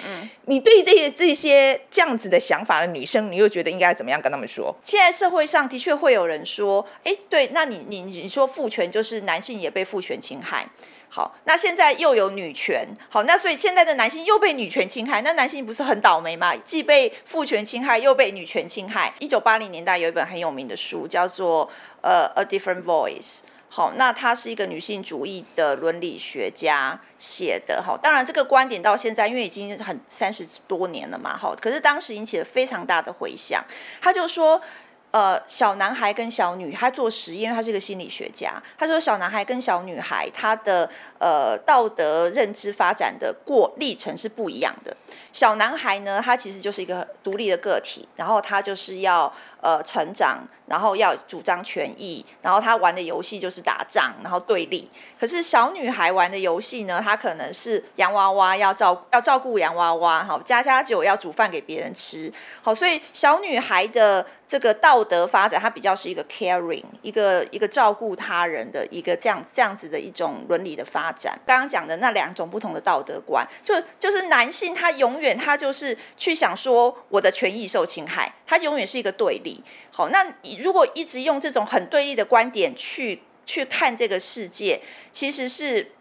[0.47, 4.75] 你对这些这些这样子的想法的女生，你又觉得应该怎么样跟他们说？
[4.83, 10.65] 现在社会上的确会有人说，哎，对，那你你你说父权就是男性也被父父权侵害，
[11.09, 16.55] 好，那现在又有女权，好，那所以现在的男性又被女权侵害，那男性不是很倒霉吗？
[16.59, 19.13] 既被父权侵害，又被女权侵害。
[19.19, 21.69] 一九八零年代有一本很有名的书，叫做
[22.01, 33.65] 呃《A Different Voice》，好，那他是一个女性主义的伦理学家写的，好，当然这个观点到现在因为已经很三十多年了嘛，好，可是当时引起了非常大的回响，
[34.01, 34.63] 他就说。
[35.11, 38.62] 呃，小男孩跟小女孩做实验，他是一个心理学家。
[38.77, 44.96] 他说，小男孩跟小女孩他的呃道德认知发展的过历程是不一样的。
[45.33, 54.90] 小男孩呢，他其实就是一个独立的个体，然后他就是要呃成长，然后要主张权益，然后他玩的游戏就是打仗，然后对立。
[55.20, 64.26] 可是小女孩玩的游戏呢，她可能是洋娃娃，要照要照顾洋娃娃，好，家家酒要煮饭给别人吃，好，所以小女孩的。
[64.48, 71.38] 这个道德发展，她比较是一个 caring，一个一个照顾他人的一个这样这样子的一种伦理的发展。
[71.47, 79.62] 刚刚讲的那两种不同的道德观，就就是男性他永远他就是去想说我的权益受侵害，他永远是一个对立。
[79.90, 80.25] 好，那
[80.61, 84.81] 如果一直用这种很对立的观点去去看这个世界，
[85.12, 85.92] 其实是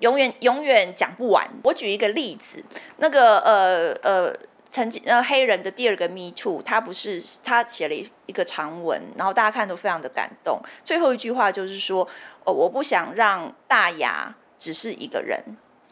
[0.00, 1.48] 永远永远讲不完。
[1.64, 2.64] 我举一个例子，
[2.96, 4.34] 那个呃呃。
[4.70, 7.94] 曾经呃黑人的第二个 Me Too，他不是他写了
[8.26, 10.60] 一个长文，然后大家看都非常的感动。
[10.84, 12.06] 最后一句话就是说，
[12.44, 15.42] 哦，我不想让大牙只是一个人。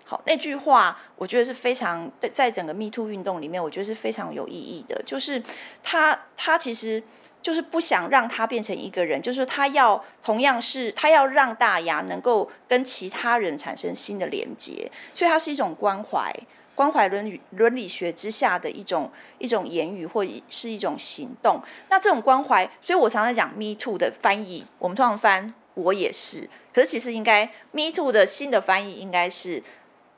[0.05, 5.03] 好，那句话我觉得是非常在整个 Me Too 运动里面，我觉得是非常有意义的。
[5.05, 5.43] 就是
[5.83, 7.03] 他他其实
[7.43, 16.33] 就是不想让他变成一个人，就是他要同样是他要让大牙能够跟其他人产生新的连接，所以它是一种关怀。
[16.79, 21.61] 关怀伦理伦理学之下的一种一种言语，或是一种行动。
[21.91, 26.49] 那这种关怀，所以我常常讲 “me too” 的翻译，我们通常翻“我也是”。
[26.73, 29.61] 可是其实应该 “me too” 的新的翻译应该是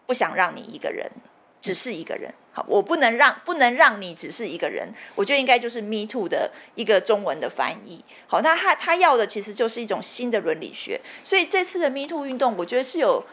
[0.05, 1.11] 不想让你一个人，
[1.63, 2.31] 只是一个人。
[2.53, 4.93] 好，我不能让不能让你只是一个人。
[5.15, 8.05] 我觉得应该就是 “me too” 的一个中文的翻译。
[8.27, 11.01] 好，那他他要的其实就是一种新的伦理学。
[11.25, 13.25] 所以这次的 “me too” 运动，我觉得是有。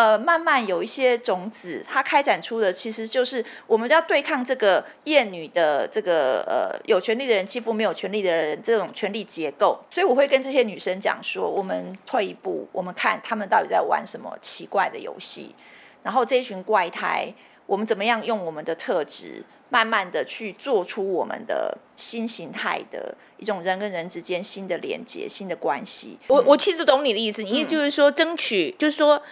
[0.00, 9.78] 呃，慢慢有一些种子，它开展出的其实就是我们要对抗这个厌女的这个呃有权利的人欺负没有权利的人这种权力结构。
[9.90, 15.54] 所以我会跟这些女生讲说，我们退一步，我们看他们到底在玩什么奇怪的游戏。
[16.02, 17.30] 然后这一群怪胎，
[17.66, 26.18] 我们怎么样用我们的特质，慢慢的去做出我们的新形态的一种人跟人之间新的连接、新的关系。
[26.28, 29.22] 我我其实懂你的意思，你意思就是说争取，就是说。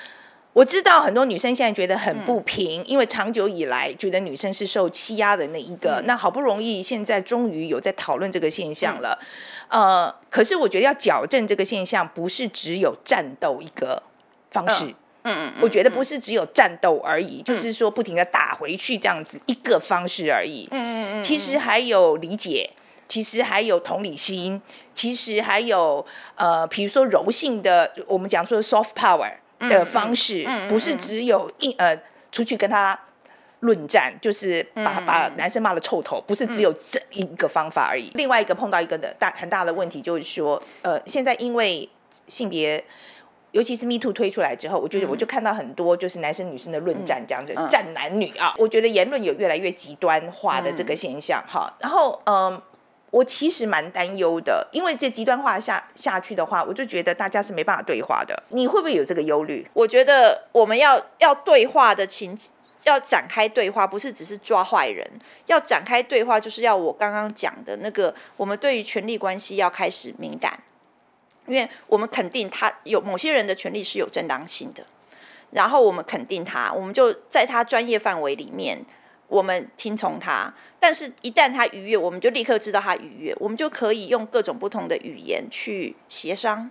[0.54, 6.00] 我知道很多女生现在觉得很不平，嗯、因为长久以来觉得女生是受欺压的那一个。
[6.00, 9.16] 嗯、那好不容易现在终于有在讨论这个现象了，
[9.68, 14.02] 嗯、呃，可是我觉得要矫正这个现象，不是只有战斗一个
[14.50, 14.87] 方式。
[15.22, 20.66] 嗯嗯，我觉得不是只有战斗而已，嗯、就是说不停的打回去这样子一个方式而已。
[20.72, 22.70] 嗯嗯嗯，其实还有理解，
[23.06, 24.61] 其实还有同理心，
[24.94, 29.30] 其实还有呃，比如说柔性的，我们讲说 soft power。
[29.61, 31.99] 的方式不是只有一呃
[32.31, 32.99] 出去跟他
[33.61, 38.11] 论战，就是把把男生骂的臭头，不是只有这一个方法而已。
[38.14, 41.88] 另外一个碰到一个的大很大的问题就是说，呃，现在因为
[42.27, 42.85] 性别，
[43.51, 51.73] 尤其是 Me Too 推出来之后，我觉得我就看到很多就是男生女生的论战这样子，战男女啊，我觉得言论有越来越极端化的这个现象哈。
[51.81, 52.62] 然后嗯。
[53.11, 58.42] 我其实蛮担忧的，因为这极端化下下去的话，我就觉得大家是没办法对话的。
[58.51, 59.66] 你会不会有这个忧虑？
[59.73, 62.37] 我觉得我们要要对话的情，
[62.85, 65.09] 要展开对话，不是只是抓坏人，
[65.47, 70.62] 要展开对话，就是要我刚刚讲的那个，我们对于权力关系要开始敏感，
[71.47, 74.83] 因为我们肯定他有某些人的权利是有正当性的，
[75.53, 78.85] 然后我们肯定他，我们就在他专业范围里面。
[79.29, 86.70] 我们听从他，但是一旦他逾越，我们就立刻知道他逾越，我们就可以用各种不同的语言去协商。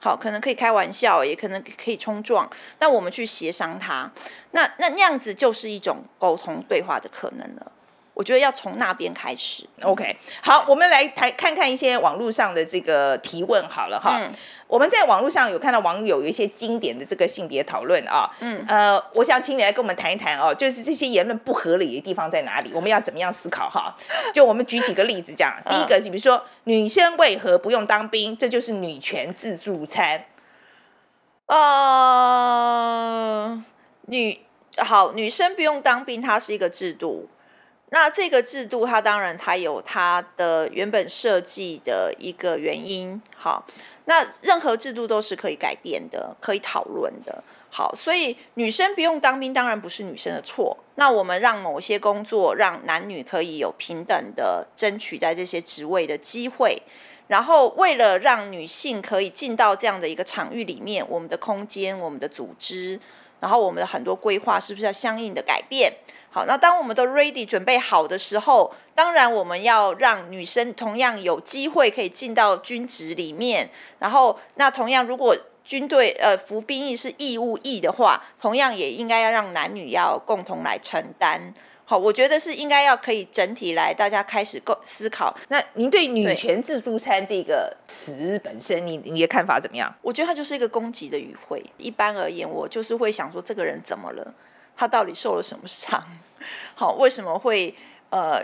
[0.00, 4.08] 好，可能可以开玩笑，也可能可以冲撞，那我们去协商他，
[4.52, 7.72] 那那那样子就是一种沟通对话的可能了。
[8.14, 9.64] 我觉得要从那边开始。
[9.82, 14.20] OK，好，我们来谈看看一些网络上的这个提问好了哈。
[14.20, 14.32] 嗯、
[14.68, 18.30] 我们在网络上有看到网友有一些经典的这个性别讨论啊。
[18.40, 18.64] 嗯。
[18.68, 22.70] 呃，我想请你来跟我们谈一谈哦，就是这些言论不合理的地方在哪里？
[22.74, 23.96] 我们要怎么样思考哈？
[24.32, 25.56] 就我们举几个例子讲。
[25.68, 28.36] 第一个，就比如说女生为何不用当兵？
[28.36, 30.26] 这就是女权自助餐。
[31.46, 32.44] 呃，
[34.02, 34.38] 女
[34.76, 37.26] 好，女生不用当兵，它是一个制度。
[37.90, 43.22] 那这个制度，它当然它有它的原本设计的一个原因。
[43.34, 43.64] 好，
[44.08, 47.44] 那任何制度都是可以改变的，可以讨论的。
[47.68, 50.74] 好，所以女生不用当兵，当然不是女生的错。
[50.94, 56.80] 那我们让某些工作，让男女可以有平等的争取在这些职位的机会。
[57.26, 62.98] 然后，为了让女性可以进到这样的一个场域里面，我们的空间、我们的组织，
[63.40, 65.92] 然后我们的很多规划，是不是要相应的改变？
[66.30, 73.70] 好，那当我们都 ready 准备好的时候，当然我们要让女生同样有机会可以进到军职里面。
[73.98, 81.52] 然后，那同样如果军队呃服兵役是义务役的话，同样也应该要让男女要共同来承担。
[81.86, 85.34] 好，我觉得是应该要可以整体来大家开始构思考。
[85.48, 89.90] 那您对“女权自助餐”这个词本身，你你的看法怎么样？
[90.02, 91.64] 我觉得它就是一个攻击的语汇。
[91.78, 94.34] 一般而言，我就是会想说，这个人怎么了？
[94.78, 96.00] 他到底受了什么伤？
[96.76, 97.74] 好，为什么会
[98.10, 98.40] 呃，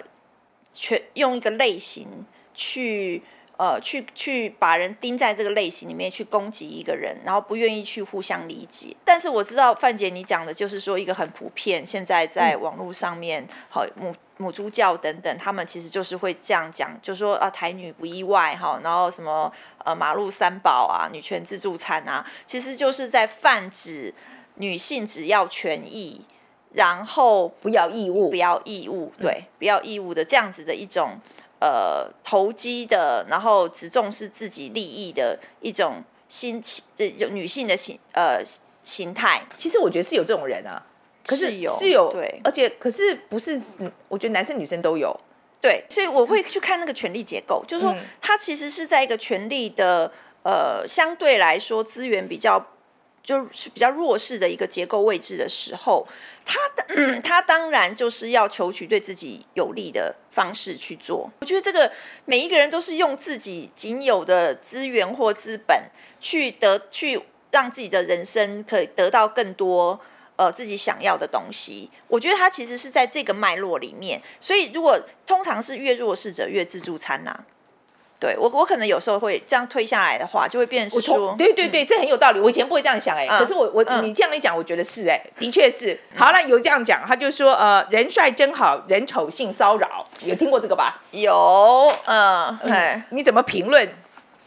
[0.72, 3.22] 全用一个类型去
[3.56, 8.96] 呃去去把人钉在这个类型里面去攻击一个人，然后不愿意去互相理解？
[9.04, 19.50] 但是我知道范姐你讲的就是说一个很普遍，现在在网络上面，好母母猪教等等，他们其实就是会这样讲，就说啊台女不意外哈，然后什么
[19.84, 24.12] 呃马路三宝啊，女权自助餐啊，其实就是在泛指。
[24.56, 26.20] 女性只要权益，
[26.72, 31.18] 然后不要义务，不要义务，对，不要义务的这样子的一种
[31.60, 38.42] 呃投机的，然后只重视自己利益的一种心情，这女性的形呃
[38.82, 39.42] 形态。
[39.56, 40.84] 其实我觉得是有这种人啊，
[41.26, 43.60] 可是，是有是有对，而且可是不是，
[44.08, 45.18] 我觉得男生女生都有。
[45.60, 52.62] 对，所以我会去看那个权力结构， 就是说，它其实是在一个权力的呃相对来说资源比较
[53.24, 56.06] 就是比较弱势的一个结构位置的时候，
[56.44, 56.58] 他
[56.88, 61.30] 嗯， 他当然就是要求取对自己有利的方式去做。
[61.40, 61.90] 我觉得这个
[62.26, 67.20] 每一个人都是用自己仅有的资源或资本去得去
[67.50, 69.98] 让自己的人生可以得到更多。
[70.36, 77.46] 呃，自己想要的东西，我觉得他其实是在这个脉络里面，所以如果通常是越弱势者越自助餐呐、啊，
[78.24, 86.00] 对我我可能有时候会这样推下来的话，就会变成是说，对对对，嗯、这很有道理，我以前不会这样想哎、欸，嗯、可是我我、嗯、你这样一讲，我觉得是哎、欸，的确是。
[86.16, 91.02] 好了，有这样讲，他就说呃，人帅真好人丑性骚扰，有听过这个吧？
[91.10, 93.86] 有，嗯，嗯你怎么评论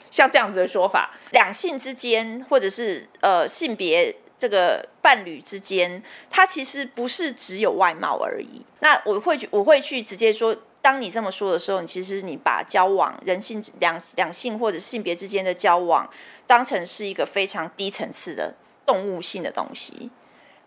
[0.09, 1.11] 像这样子的说法？
[1.29, 4.15] 两性之间或者是呃性别。
[4.39, 5.99] 这个伴侣之间，
[6.29, 8.63] 他其实不是只有外貌而已。
[8.81, 10.55] 那我会去，我会去直接说，
[10.87, 16.09] 当你这么说的时候，你其实你把交往人性两两性或者性别之间的交往，
[16.45, 20.09] 当成是一个非常低层次的动物性的东西。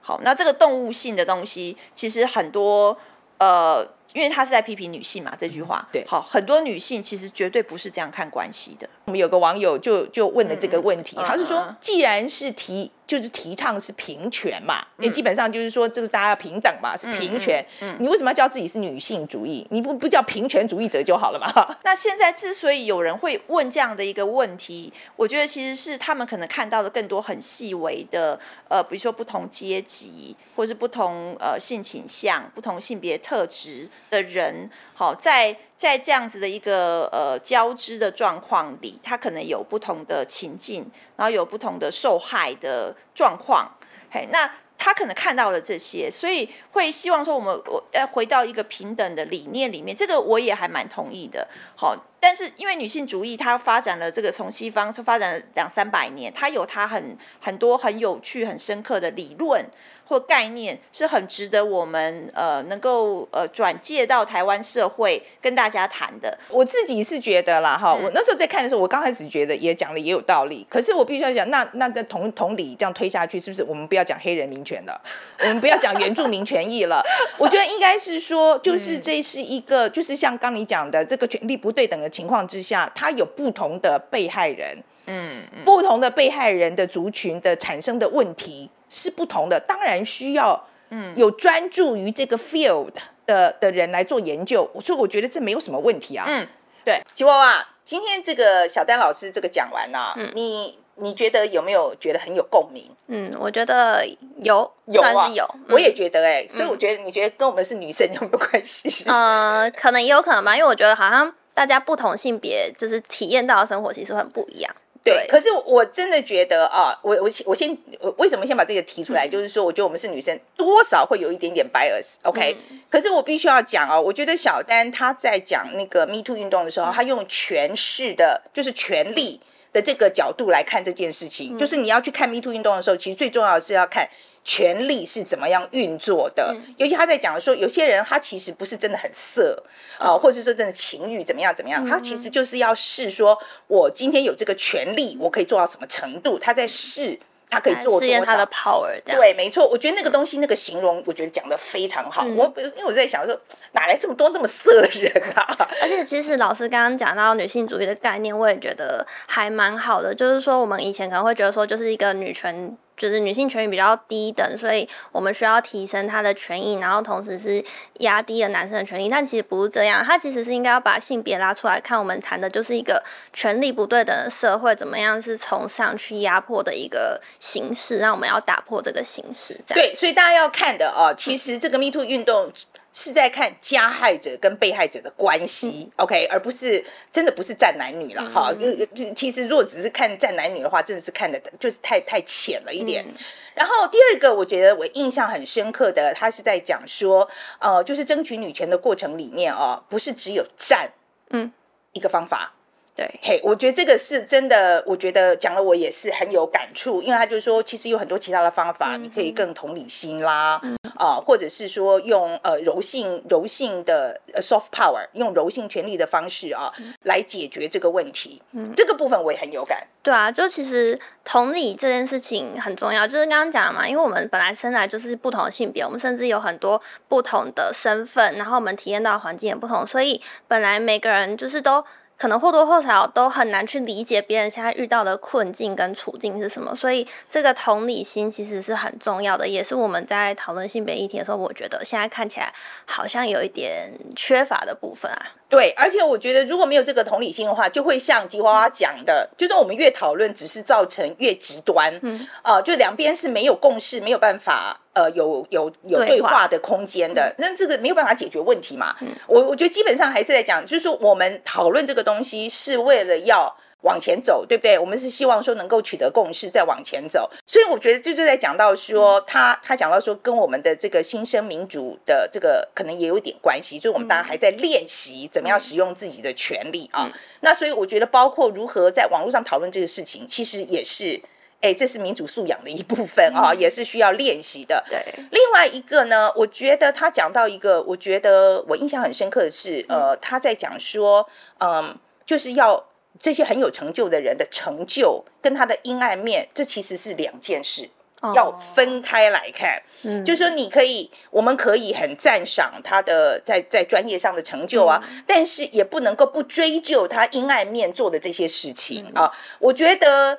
[0.02, 2.94] 好，那这个动物性的东西，其实很多
[3.38, 8.88] 呃，因为他是在批评女性嘛，这句话，对，好，很多女性其实绝对不是这样看关系的。
[9.04, 12.90] 我们有个网友就就问了这个问题，嗯、他是说，嗯、既然是提。
[13.10, 17.60] 就是提倡是平权嘛，也、嗯、基本上就是说，这个大家要平等嘛，是平权。
[17.98, 19.66] 你为什么要叫自己是女性主义？
[19.72, 21.76] 你不不叫平权主义者就好了嘛？
[21.82, 28.38] 那现在之所以有人会问这样的一个问题，我觉得其实是他们可能看到的更多很细微的，
[28.68, 40.90] 呃，比如说不同阶级，或是不同呃性倾向、不同性别特质的人，好，在在这样子的一个呃交织的状况里，他可能有不同的情境。
[41.16, 43.70] 然后有不同的受害的状况，
[44.10, 51.46] 嘿，那他可能看到了这些，所以会希望说我们我要回到一个平等的理念里面，这个我也还蛮同意的。
[51.76, 59.62] 好，但是因为女性主义它发展了这个从西方发展了两三百年，它有它很很多很有趣、很深刻的理论。
[60.10, 66.36] 或概念是很值得我们呃能够呃转介到台湾社会跟大家谈的。
[66.48, 70.66] 我自己是觉得啦哈，嗯、我那时候在看的时候，我刚开始觉得也讲的也有道理。
[70.68, 75.00] 可是我必须要讲，那那在同同理这样推下去，是不是我们不要讲黑人民权了？
[75.42, 77.00] 我们不要讲原住民权益了？
[77.38, 88.68] 我觉得应该是说，就是这是一个，嗯、就是像刚你讲的这个权利不对等的情况之下，它有不同的被害人，嗯，嗯不同的被害人的族群的产生的问题。
[88.90, 92.90] 是不同的，当然需要嗯有专注于这个 field
[93.24, 96.26] 的的人来做研究，所以我觉得这没有什么问题啊。
[96.28, 96.46] 嗯，
[96.84, 102.90] 对，吉娃娃，今天这个小丹老师这个讲完了，嗯，你你觉得有没有觉得很有共鸣？
[103.06, 104.04] 嗯，我觉得
[104.42, 109.04] 有，有啊，有，我也觉得哎、欸，所以我觉得你觉得跟我们是女生有没有关系？
[109.08, 114.74] 呃，可能也有可能吧，因为我觉得好像大家不同性别就是体验到的生活其实很不一样。
[115.02, 119.26] 对，可是我真的觉得啊，我我我先我为什么先把这个提出来？
[119.26, 122.56] 嗯、就是说，我觉得我们是女生，多少会有一点点 bias，OK？、Okay?
[122.70, 129.40] 嗯、可是我必须要讲哦，我觉得小丹她在讲那个 Me Too 运动的时候，她用权势的，就是权力
[129.72, 131.56] 的这个角度来看这件事情。
[131.56, 134.08] 嗯、就是你要去看 Me Too 运动的时候，其实最重要的是要看。
[134.42, 136.54] 权力是怎么样运作的？
[136.56, 139.62] 嗯、尤其他在讲说，有些人他其实不是真的很色
[139.98, 146.38] 啊、呃，或者是说真的情欲怎么样怎么样，嗯、他其实就是要试说，我今天有这个权力，我可以做到什么程度？
[146.38, 147.20] 他在试，
[147.50, 148.24] 他可以做多少？
[148.24, 148.88] 他的 power。
[149.04, 152.24] 对，没错，我觉得那个东西那个形容，我觉得讲的非常好。
[152.24, 153.38] 嗯、我因为我在想说，
[153.72, 155.46] 哪来这么多这么色的人啊？
[155.82, 160.14] 而且其实老师刚刚讲到女性主义的概念，我也觉得还蛮好的。
[160.14, 162.76] 就是说，我们以前可能会觉得说，就是一个女权。
[163.00, 167.64] 就是女性权益比较低等，所以我们需要提升她的权益，然后同时是
[168.00, 169.08] 压低了男生的权益。
[169.08, 171.98] 但其实不是这样，他其实是应该要把性别拉出来看。
[171.98, 179.58] 我们谈的就是一个权力不对等的社会，怎么样是从上去压迫的一个形式，让我们要打破这个形式。
[179.64, 182.52] 这样对，所以大家要看的哦，其实这个 Me Too 运动。
[182.92, 188.52] 是在看加害者跟被害者的关系，嗯，OK，而不是真的不是站男女了哈。
[188.58, 193.04] 嗯，其实如果只是看站男女的话，真的是看的就是太太浅了一点。
[193.06, 193.14] 嗯，
[193.54, 197.28] 然后第二个，我觉得我印象很深刻的，他是在讲说，
[197.60, 200.90] 呃，就是争取女权的过程里面哦，不是只有站，
[201.30, 201.52] 嗯，
[201.92, 202.54] 一个方法。
[202.96, 218.42] 对，嘿，hey, 我觉得这个是真的，我觉得讲了我也是很有感触，因为他就是说，其实有很多其他的方法，嗯、你可以更同理心啦，嗯、啊，或者是说用呃柔性柔性的 soft power，用柔性权力的方式啊，嗯、来解决这个问题。
[218.52, 219.86] 嗯，这个部分我也很有感。
[220.02, 231.82] 对啊，就其实同理这件事情很重要，就是刚刚讲嘛，因为我们本来生来就是不同的性别，我们甚至有很多不同的身份，然后我们体验到的环境也不同，所以本来每个人就是都。
[232.20, 242.52] 可能或多或少都很难去理解别人现在遇到的困境跟处境是什么，所以这个同理心其实是很重要的，也是我们在讨论性别议题的时候，我觉得现在看起来
[242.84, 245.39] 好像有一点缺乏的部分啊。
[245.50, 251.92] 对，而且我觉得如果没有这个同理心的话，就会像吉娃娃讲的，嗯、就是我们越讨论，只是造成越极端。
[252.02, 254.80] 嗯，呃，就两边是没有共识，没有办法。
[254.92, 258.92] 呃，有有有对话的空间的，那这个没有办法解决问题嘛？
[259.00, 264.78] 嗯、我我觉得基本上还是在讲，就是说我们讨论这个东西是为了要往前走，对不对？
[264.78, 267.30] 我们是希望说能够取得共识，再往前走。
[267.46, 277.10] 所以我觉得这就在讲到说，他他讲到说，跟我们的这个新生民主的这个可能也有一点关系，就是我们大家还在练习怎么样使用自己的权利啊。
[277.40, 281.20] 那所以我觉得，包括如何在网络上讨论这个事情，其实也是。
[281.62, 284.82] 哎，这是民主素养的一部分啊，也是需要练习的。
[284.88, 284.98] 对，
[285.30, 291.28] 另外一个呢，我觉得他讲到一个，我觉得我印象很深刻的是，呃，他在讲说，
[291.58, 292.82] 嗯，就是要
[293.20, 297.88] 这些很有成就的人的成就跟他的阴暗面，这其实是两件事，
[298.34, 299.80] 要分开来看。
[300.02, 309.30] 嗯，就是说你可以，我们可以很赞赏他的在在专业上的成就啊，但是也不能够不追究他阴暗面做的这些事情啊。
[309.60, 310.38] 我觉得。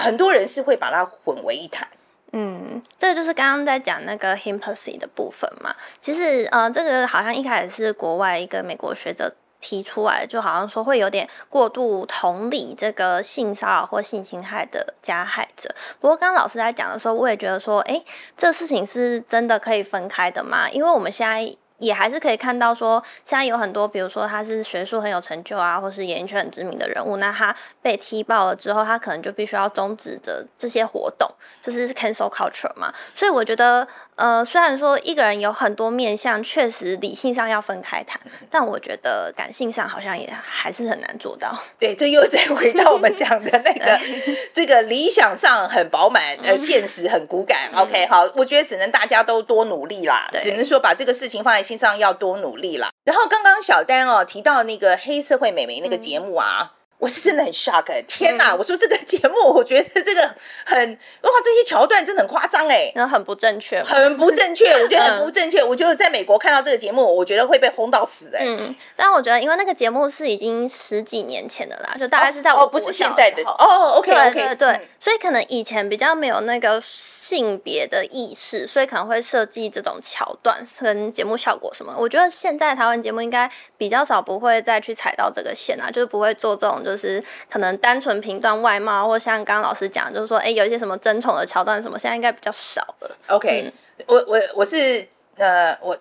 [0.00, 1.88] 很多人是会把它混为一谈，
[2.30, 5.74] 嗯，这个就是刚刚在讲那个 h y m p a t h y 的部分嘛。
[6.00, 15.74] 其实，呃，这个好像一开始是国外一个美国学者提出来，就好像说会有点过度同理这个性骚扰或性侵害的加害者。
[16.00, 18.02] 不过，刚刚老师在讲的时候，我也觉得说，哎，
[18.36, 20.68] 这事情是真的可以分开的吗？
[20.70, 21.56] 因为我们现在。
[21.78, 31.28] 也还是可以看到说，现在有很多，比如说他是学术很有成就啊，或是演艺圈很知名的人物，那他被踢爆了之后，他可能就必须要终止的这些活动，
[31.62, 32.92] 就是 cancel culture 嘛。
[33.14, 33.86] 所以我觉得。
[34.18, 38.20] 呃，虽然说一个人有很多面相，确实理性上要分开谈，
[38.50, 41.56] 但我觉得感性上好像也还是很难做到。
[41.78, 43.96] 对，这又再回到我们讲的那个，
[44.52, 47.70] 这个理想上很饱满，呃，现实很骨感。
[47.72, 52.88] 嗯、OK，好，我觉得只能大家都多努力啦，只能说把这个事情放在心上，要多努力啦。
[53.04, 56.72] 然后刚刚小丹哦提到那个黑社会美眉那个节目啊。
[56.98, 58.50] 嗯我是真的很 shock，天哪！
[58.54, 60.20] 嗯、我说这个节目，我觉得这个
[60.64, 60.76] 很
[61.22, 65.60] 哇，这些桥段真的很夸张哎，那很不正确，很不正确，我觉得很不正确。
[65.60, 68.42] 嗯、我觉得在美国看到这个节目，我觉得会被轰到死哎。
[68.44, 81.94] 嗯，但我觉得因为那个节目是已经十几年前的啦，就大概是在我、哦哦、不是现在的哦，OK OK 对对对，嗯、所以可能以前比较没有那个性别的意识，所以可能会设计这种桥段跟节目效果什么。
[81.96, 86.82] 我觉得现在台湾节目应该比较少不会再去踩到这个线啊，就是不会做这种。
[86.88, 93.16] 就是可能单纯评断外貌，或像刚刚老师讲，就是说，哎、欸，有一些什么争宠的桥段什么，现在应该比较少了。
[93.28, 93.72] OK，、嗯、
[94.06, 95.06] 我我我是。
[95.38, 95.96] 呃，我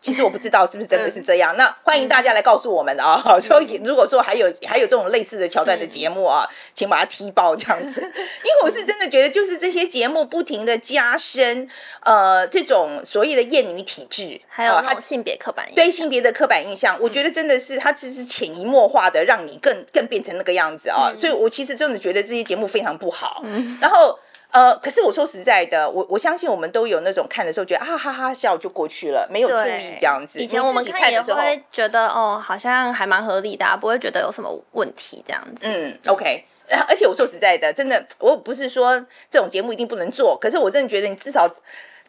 [0.00, 1.54] 其实我不知道是不是真的是这样。
[1.54, 3.22] 嗯、那欢迎大家来告诉我们啊！
[3.24, 8.00] 嗯、所以如果说还有还有这种类似的桥段的节目啊，嗯、请把它踢爆这样子。
[8.02, 11.68] 因为我是真的觉得，就是这些节目不停的加深
[12.04, 21.10] 呃这种所谓的厌女体质，还有那种性别刻板印象，对性别的刻板印象，我觉得真的是它只是潜移默化的让你更更变成那个样子啊。
[21.10, 23.42] 嗯、所以我其实真的觉得这些节目非常不好。
[23.44, 24.18] 嗯、然后。
[24.50, 30.40] 呃，可是我说实在的，我我相信我们都有那种看的时候觉得啊哈哈笑就过去了，没有注意这样子。
[30.40, 35.68] 以前我们看也会觉得哦，好像还蛮合理的，不会觉得有什么问题这样子。
[35.68, 36.44] 嗯，OK。
[36.88, 38.98] 而且我说实在的，真的，我不是说
[39.28, 41.52] 这种节目一定不能做，可是我真的觉得你至少。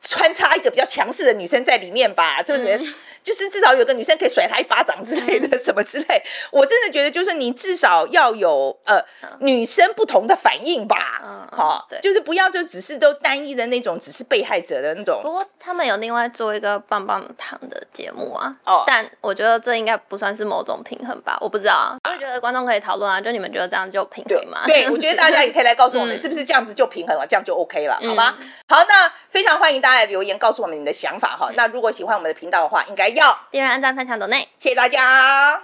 [0.02, 6.22] 穿插一个比较强势的女生在里面吧，就是、嗯、就是至少有个女生可以甩他一巴掌之类的，什么之类。
[6.50, 15.20] 我真的觉得，就是你至少要有呃、嗯、女生不同的反应吧，嗯，好，对，就是不要就只是都单一的那种，只是被害者的那种。
[15.22, 21.98] 不过他们有另外做一个棒棒糖的节目啊，哦，但我觉得这应该不算是某种平衡吧，我不知道啊。
[22.12, 24.64] 我觉得观众可以讨论啊，就你们觉得这样就平衡吗？
[24.66, 28.36] 对，我觉得大家也可以来告诉我们， 是不是这样子就平衡了，嗯、这样就 OK 了，好吗？
[28.40, 29.91] 嗯、好，那非常欢迎大家。
[30.06, 31.52] 留言告诉我们你的想法哈。
[31.56, 34.18] 那如果喜欢我们的频道的话，应该要订阅、按赞、分享。
[34.18, 35.64] 抖内，谢谢大家。